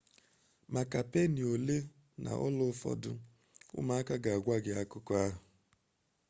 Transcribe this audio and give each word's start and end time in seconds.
maka 0.73 0.99
peeni 1.11 1.41
ole 1.53 1.77
na 2.23 2.31
ola 2.45 2.61
ụfọdụ 2.71 3.11
ụmụaka 3.77 4.15
ga-agwa 4.23 4.55
gị 4.63 4.71
akụkọ 4.81 5.13
ahụ 5.25 5.39